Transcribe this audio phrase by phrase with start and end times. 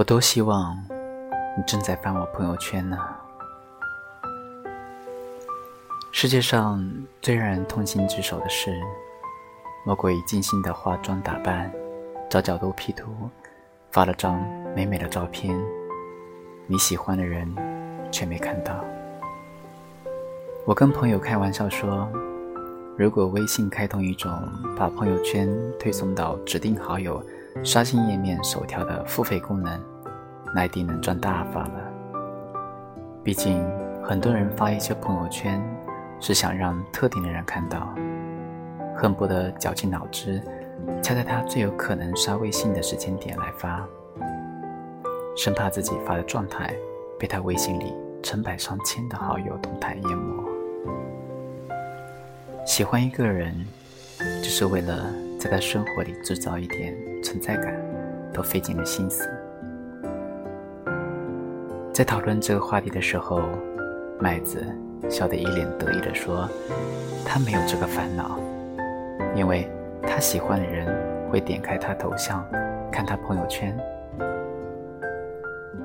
[0.00, 0.82] 我多希望
[1.58, 2.96] 你正在翻我朋友圈呢。
[6.10, 6.82] 世界上
[7.20, 8.74] 最让人痛心疾首的事，
[9.84, 11.70] 莫过于精心的化妆打扮，
[12.30, 13.10] 找角度 P 图，
[13.90, 14.42] 发了张
[14.74, 15.54] 美美的照片，
[16.66, 17.46] 你喜欢的人
[18.10, 18.82] 却没看到。
[20.64, 22.08] 我跟朋友开玩笑说，
[22.96, 24.32] 如果微信开通一种
[24.78, 25.46] 把朋友圈
[25.78, 27.22] 推送到指定好友
[27.62, 29.78] 刷新页面首条的付费功能，
[30.54, 31.80] 那一定能赚大发了。
[33.22, 33.64] 毕竟
[34.02, 35.60] 很多人发一些朋友圈。
[36.22, 37.94] 是想让特定的人看到，
[38.94, 40.38] 恨不得绞尽脑汁，
[41.02, 43.88] 掐在他最有可能刷微信的时间点来发，
[45.34, 46.74] 生怕自己发的状态
[47.18, 50.44] 被他微信里成百上千的好友动态淹没。
[52.66, 53.54] 喜欢一个人，
[54.42, 57.74] 就是为了在他生活里制造一点存在感，
[58.30, 59.26] 都费尽了心思。
[61.92, 63.42] 在讨论这个话题的时候，
[64.18, 64.64] 麦子。
[65.08, 66.46] 笑得一脸得意地说
[67.26, 68.38] ：“他没有这个烦恼，
[69.34, 69.68] 因为
[70.02, 70.86] 他喜欢的人
[71.28, 72.44] 会点开他头像，
[72.92, 73.76] 看他朋友圈。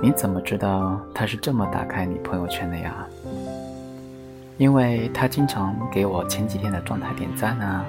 [0.00, 3.06] 你怎么知道他是这么打开你朋友圈的呀？
[4.56, 7.84] 因为他经常给我前几天的状态点赞啊，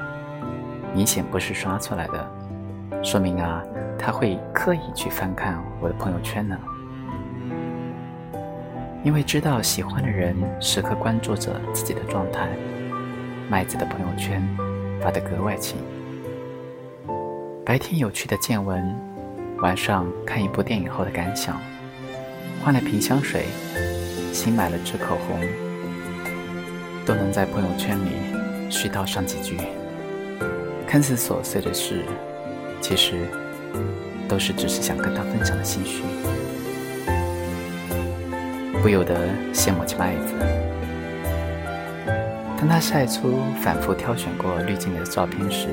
[0.94, 2.27] 明显不是刷出来的，
[3.02, 3.64] 说明啊，
[3.98, 6.55] 他会刻意去翻看我的朋友圈呢。”
[9.03, 12.47] 因为知道喜欢的人时刻关注着自己的状态，
[13.49, 14.41] 麦子的朋友圈
[15.01, 15.77] 发得格外勤。
[17.65, 18.95] 白天有趣的见闻，
[19.57, 21.59] 晚上看一部电影后的感想，
[22.63, 23.45] 换了瓶香水，
[24.31, 25.37] 新买了支口红，
[27.05, 28.11] 都能在朋友圈里
[28.69, 29.57] 絮叨上几句。
[30.87, 32.05] 看似琐碎的事，
[32.79, 33.27] 其实
[34.29, 36.03] 都是只是想跟他分享的心绪。
[38.83, 40.33] 不由得羡慕起麦子。
[42.58, 45.70] 当他晒出反复挑选过滤镜的照片时，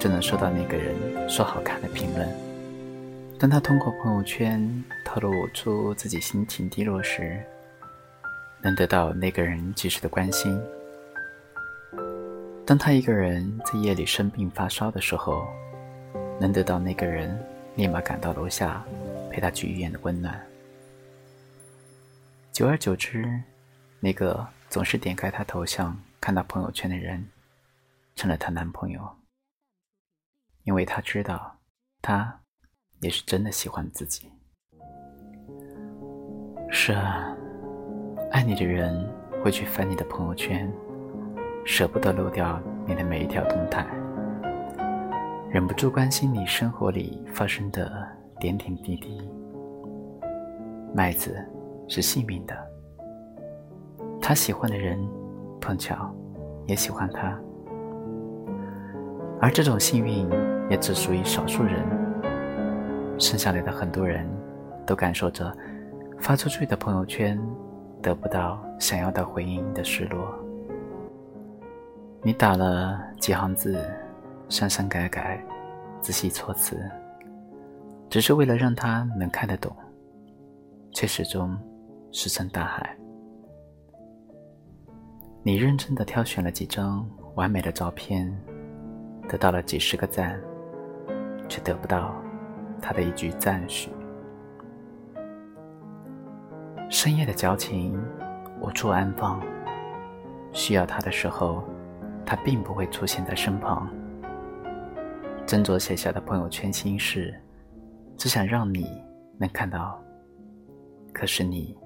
[0.00, 0.94] 就能收到那个人
[1.28, 2.26] 说好看的评论；
[3.38, 7.38] 当他通过朋友圈透露出自己心情低落时，
[8.62, 10.58] 能得到那个人及时的关心；
[12.64, 15.46] 当他一个人在夜里生病发烧的时候，
[16.40, 17.38] 能得到那个人
[17.74, 18.82] 立马赶到楼下
[19.30, 20.40] 陪他去医院的温暖。
[22.52, 23.42] 久而久之，
[24.00, 27.28] 那个总是点开她头像看到朋友圈的人，
[28.16, 29.00] 成了她男朋友。
[30.64, 31.56] 因为他知道，
[32.02, 32.40] 他
[33.00, 34.30] 也是真的喜欢自己。
[36.70, 37.34] 是啊，
[38.32, 39.08] 爱你的人
[39.42, 40.70] 会去翻你的朋友圈，
[41.64, 43.86] 舍不得漏掉你的每一条动态，
[45.50, 48.06] 忍不住关心你生活里发生的
[48.38, 49.26] 点点滴滴。
[50.94, 51.42] 麦子。
[51.88, 52.54] 是幸运的，
[54.20, 54.98] 他喜欢的人
[55.60, 56.14] 碰巧
[56.66, 57.36] 也喜欢他，
[59.40, 60.28] 而这种幸运
[60.68, 61.82] 也只属于少数人。
[63.18, 64.24] 剩下来的很多人
[64.86, 65.52] 都感受着
[66.20, 67.36] 发出去的朋友圈
[68.00, 70.32] 得不到想要的回应的失落。
[72.22, 73.80] 你打了几行字，
[74.48, 75.42] 删删改改，
[76.00, 76.78] 仔细措辞，
[78.08, 79.74] 只是为了让他能看得懂，
[80.92, 81.58] 却始终。
[82.10, 82.96] 石沉大海。
[85.42, 88.34] 你认真的挑选了几张完美的照片，
[89.28, 90.38] 得到了几十个赞，
[91.48, 92.14] 却得不到
[92.80, 93.90] 他的一句赞许。
[96.90, 98.02] 深夜的矫情
[98.60, 99.40] 无处安放，
[100.52, 101.62] 需要他的时候，
[102.24, 103.88] 他并不会出现在身旁。
[105.46, 107.38] 斟酌写下的朋友圈心事，
[108.16, 108.86] 只想让你
[109.38, 110.02] 能看到，
[111.12, 111.76] 可是你。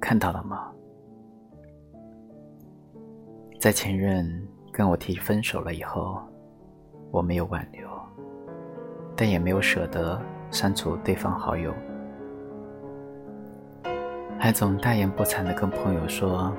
[0.00, 0.70] 看到了吗？
[3.60, 6.22] 在前任跟我提分手了以后，
[7.10, 7.88] 我没有挽留，
[9.16, 11.74] 但也没有舍得删除对方好友，
[14.38, 16.54] 还总大言不惭的跟朋友说，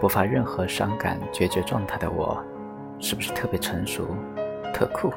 [0.00, 2.42] 不发任何伤感决绝状态的我，
[2.98, 4.08] 是不是特别成熟、
[4.74, 5.12] 特酷？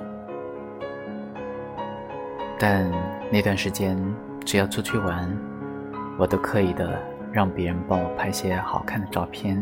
[2.60, 2.90] 但
[3.32, 3.98] 那段时间，
[4.46, 5.36] 只要出去玩，
[6.20, 7.15] 我都刻意的。
[7.36, 9.62] 让别人帮我拍些好看的照片，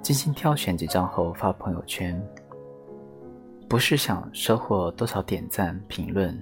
[0.00, 2.24] 精心挑选几张后发朋友圈。
[3.68, 6.40] 不是想收获多少点赞评论，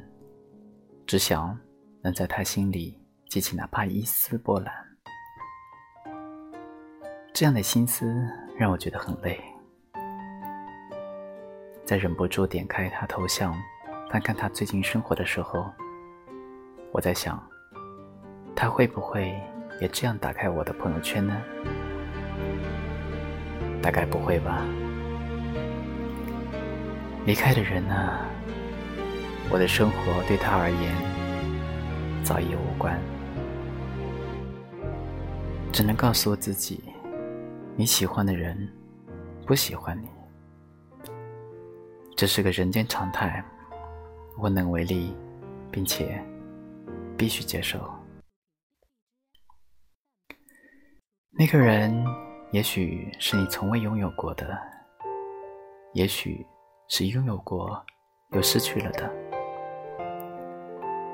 [1.07, 1.59] 只想
[2.03, 3.01] 能在他心里
[3.31, 4.71] 激起哪怕一丝波澜。
[7.33, 8.15] 这样的心思
[8.59, 9.41] 让我觉得很累。
[11.87, 13.57] 在忍不住点开他头像，
[14.11, 15.65] 翻看他最近生活的时候，
[16.93, 17.43] 我在想，
[18.55, 19.35] 他会不会
[19.81, 21.41] 也这样打开我的朋友圈呢？
[23.81, 24.65] 大概不会吧。
[27.25, 28.19] 离开的人呢？
[29.51, 30.95] 我的生活对他而言
[32.23, 33.01] 早已无关，
[35.73, 36.83] 只能告诉我自己：
[37.77, 38.71] 你喜欢的人
[39.47, 40.09] 不喜欢你，
[42.15, 43.43] 这是个人间常态，
[44.37, 45.15] 无能为力，
[45.71, 46.23] 并且
[47.17, 47.98] 必须接受。
[51.39, 52.05] 那个人
[52.51, 54.59] 也许是你从未拥有过的，
[55.93, 56.45] 也许
[56.89, 57.81] 是拥有过
[58.33, 59.09] 又失去了的。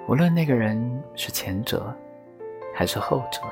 [0.09, 0.81] 无论那个人
[1.15, 1.95] 是前者
[2.75, 3.43] 还是后者，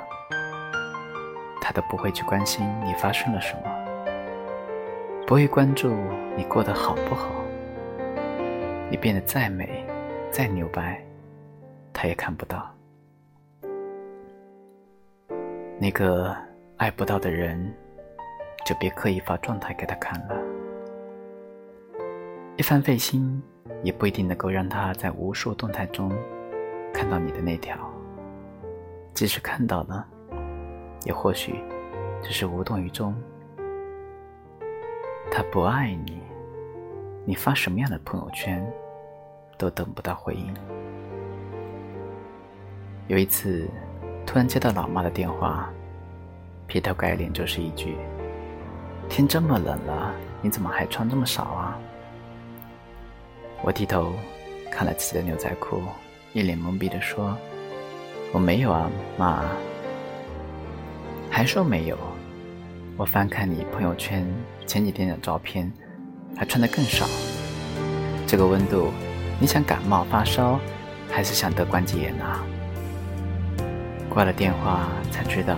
[1.61, 5.95] 他都不会去关心你发生了什么，不会关注
[6.39, 7.29] 你过得好不好。
[8.91, 9.85] 你变得再美、
[10.31, 10.99] 再牛掰，
[11.93, 12.75] 他也看不到。
[15.79, 16.35] 那个
[16.83, 17.73] 爱不到的人，
[18.67, 20.37] 就别刻意发状态给他看了。
[22.57, 23.41] 一番费心，
[23.85, 26.11] 也不一定能够让他在无数动态中。
[26.93, 27.79] 看到你的那条，
[29.15, 30.05] 即使看到了，
[31.05, 31.55] 也或许
[32.21, 33.15] 只是无动于衷。
[35.31, 36.21] 他不爱你，
[37.25, 38.61] 你发什么样的朋友圈，
[39.57, 40.53] 都等不到回应。
[43.07, 43.71] 有一次，
[44.27, 45.73] 突然接到老妈的电话，
[46.73, 47.99] 劈头盖脸就是一句
[49.07, 50.11] ：“天这么冷了，
[50.41, 51.79] 你怎么还穿这么少啊？”
[53.61, 54.11] 我低头
[54.71, 55.83] 看了自己的牛仔裤。
[56.33, 57.37] 一脸懵逼的说
[58.33, 59.45] ：“我没有啊，妈。”
[61.31, 61.99] 还说没有？
[62.97, 64.27] 我翻看你朋友圈
[64.67, 65.71] 前几天的照片，
[66.35, 67.05] 还穿的更少。
[68.27, 68.91] 这个温度，
[69.39, 70.59] 你想感冒发烧，
[71.11, 72.43] 还是想得关节炎啊？
[74.09, 75.55] 挂了电话才知道，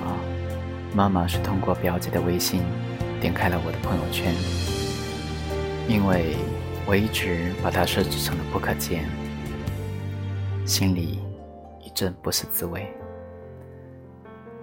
[0.94, 2.62] 妈妈是通过表姐的微信
[3.20, 4.32] 点开了我的朋友圈，
[5.88, 6.36] 因为
[6.86, 9.04] 我一直把它设置成了不可见。
[10.64, 11.18] 心里
[11.82, 12.86] 一阵不是滋味。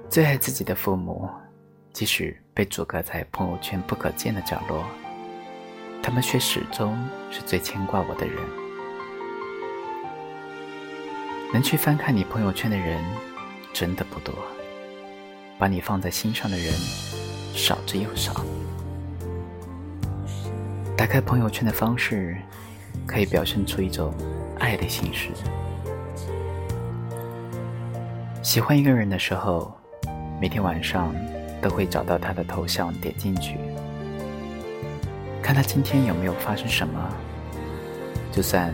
[0.08, 1.30] 最爱自己的父母，
[1.92, 4.86] 即使被阻隔在朋友圈不可见的角落，
[6.02, 6.98] 他们却始终
[7.30, 8.38] 是最牵挂我的人。
[11.52, 13.04] 能去翻看你朋友圈的人，
[13.74, 14.34] 真的不多。
[15.62, 16.74] 把你放在心上的人，
[17.54, 18.44] 少之又少。
[20.98, 22.36] 打开朋友圈的方式，
[23.06, 24.12] 可以表现出一种
[24.58, 25.30] 爱的形式。
[28.42, 29.72] 喜欢一个人的时候，
[30.42, 31.14] 每天晚上
[31.62, 33.56] 都会找到他的头像，点进去，
[35.44, 37.00] 看他今天有没有发生什么。
[38.32, 38.74] 就算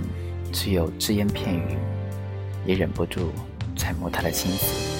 [0.53, 1.77] 只有只言片语，
[2.65, 3.29] 也忍不住
[3.75, 4.96] 揣摩他的心思。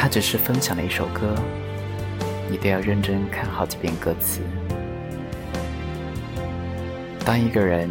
[0.00, 1.34] 他只是分享了一首歌，
[2.48, 4.40] 你都要认真看好几遍歌词。
[7.24, 7.90] 当一个人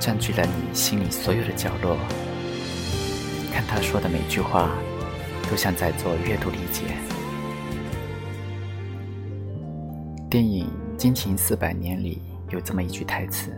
[0.00, 1.96] 占据了你心里所有的角落。
[3.52, 4.68] 看他说的每句话，
[5.48, 6.82] 都像在做阅读理解。
[10.28, 10.66] 电影
[10.96, 12.20] 《惊情四百年》里
[12.50, 13.56] 有这么一句台词：“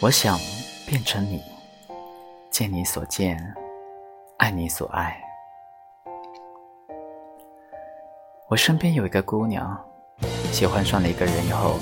[0.00, 0.38] 我想
[0.86, 1.42] 变成你，
[2.50, 3.38] 见你所见，
[4.38, 5.22] 爱你所爱。”
[8.48, 9.78] 我身边有一个姑娘，
[10.50, 11.78] 喜欢上了一个人以后，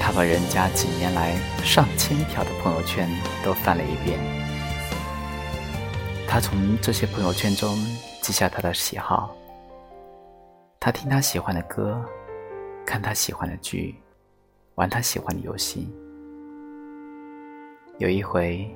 [0.00, 3.08] 她把人家几年来上千条的朋友圈
[3.44, 4.18] 都翻了一遍。
[6.26, 7.76] 她从这些朋友圈中
[8.20, 9.30] 记下他的喜好，
[10.80, 12.02] 她听他喜欢的歌，
[12.84, 13.94] 看他喜欢的剧，
[14.74, 15.88] 玩他喜欢的游戏。
[17.98, 18.68] 有一回，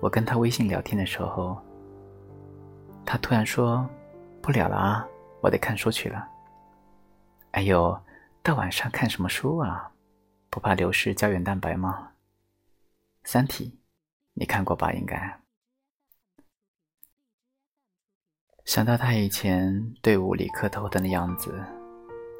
[0.00, 1.56] 我跟他微信聊天的时候，
[3.04, 3.88] 他突然说
[4.42, 5.06] ：“不聊了啊，
[5.46, 6.28] 我得看书去了。”
[7.54, 7.96] 哎呦，
[8.42, 9.92] 大晚上看什么书啊？
[10.50, 12.10] 不怕流失胶原蛋白吗？
[13.30, 13.70] 《三体》，
[14.34, 14.92] 你看过吧？
[14.92, 15.40] 应该。
[18.64, 21.54] 想到他以前队伍里磕头的那样子，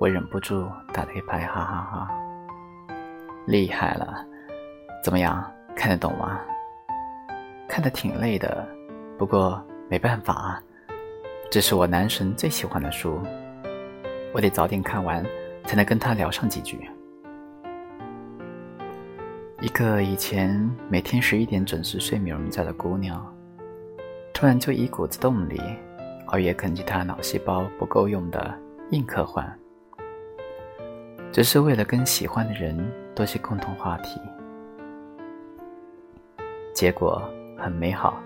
[0.00, 2.10] 我忍不住打了一拍，哈哈哈！
[3.46, 4.26] 厉害了，
[5.04, 6.40] 怎么样，看得懂吗？
[7.68, 8.66] 看得挺累的，
[9.16, 10.62] 不过没办法啊，
[11.50, 13.21] 这是我男神最喜欢的书，
[14.35, 15.25] 我得早点看完，
[15.65, 16.88] 才能跟他聊上几句。
[19.61, 23.25] 一个以前每天十一点准时睡美容觉的姑娘，
[24.35, 25.61] 突然就一股子动力。
[26.26, 28.53] 熬夜啃吉他，脑细胞不够用的
[28.91, 29.49] 硬科幻，
[31.31, 32.76] 只是为了跟喜欢的人
[33.15, 34.21] 多些共同话题。
[36.75, 37.23] 结果
[37.57, 38.21] 很美好。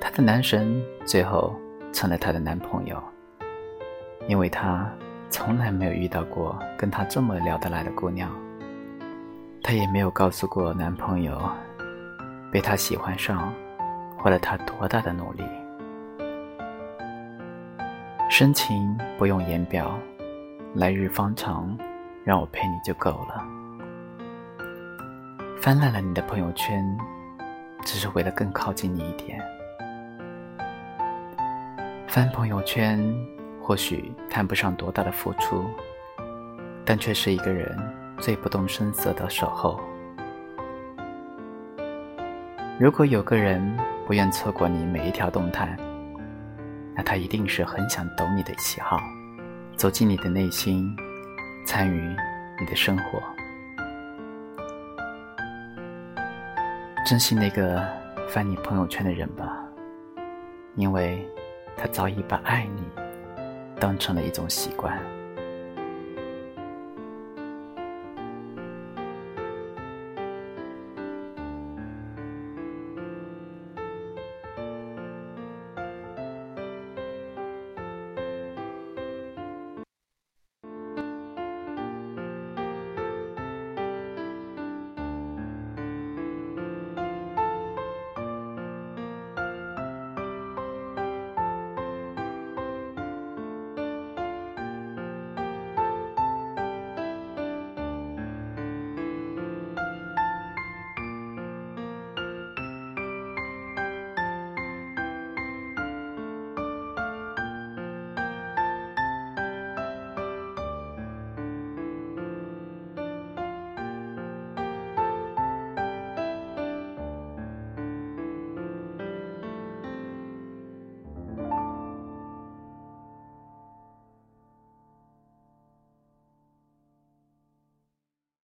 [0.00, 1.54] 她的男神最后
[1.92, 3.02] 成了她的男朋友，
[4.26, 4.90] 因为她
[5.30, 8.30] 从来没有遇到过跟她这么聊得来的姑娘。
[9.62, 11.38] 她也没有告诉过男朋友，
[12.50, 13.52] 被她喜欢上，
[14.16, 15.42] 花了她多大的努力。
[18.30, 19.98] 深情不用言表，
[20.74, 21.76] 来日方长，
[22.24, 23.44] 让我陪你就够了。
[25.60, 26.96] 翻烂了你的朋友圈，
[27.84, 29.42] 只是为了更靠近你一点。
[32.08, 32.98] 翻朋友圈，
[33.62, 35.66] 或许谈不上多大的付出，
[36.82, 37.76] 但却是一个人
[38.18, 39.78] 最不动声色的守候。
[42.80, 45.76] 如果有个人不愿错过你每一条动态，
[46.96, 48.98] 那他一定是很想懂你的喜好，
[49.76, 50.96] 走进你的内心，
[51.66, 52.16] 参与
[52.58, 53.20] 你的生活。
[57.04, 57.86] 珍惜那个
[58.28, 59.62] 翻你朋友圈的人吧，
[60.74, 61.28] 因为
[61.78, 62.82] 他早已把爱你
[63.78, 65.00] 当成了一种习惯。